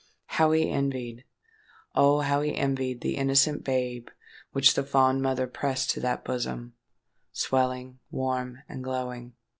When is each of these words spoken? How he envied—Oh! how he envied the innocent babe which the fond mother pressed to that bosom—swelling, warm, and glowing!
How 0.25 0.51
he 0.51 0.67
envied—Oh! 0.67 2.21
how 2.21 2.41
he 2.41 2.55
envied 2.55 3.01
the 3.01 3.17
innocent 3.17 3.63
babe 3.63 4.07
which 4.51 4.73
the 4.73 4.81
fond 4.81 5.21
mother 5.21 5.45
pressed 5.45 5.91
to 5.91 5.99
that 5.99 6.25
bosom—swelling, 6.25 7.99
warm, 8.09 8.63
and 8.67 8.83
glowing! 8.83 9.33